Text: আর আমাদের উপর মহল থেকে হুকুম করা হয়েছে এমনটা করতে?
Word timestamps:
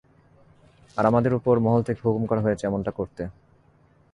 আর 0.97 1.03
আমাদের 1.05 1.31
উপর 1.33 1.55
মহল 1.59 1.81
থেকে 1.83 2.01
হুকুম 2.05 2.23
করা 2.25 2.41
হয়েছে 2.41 2.63
এমনটা 2.65 2.91
করতে? 2.91 3.23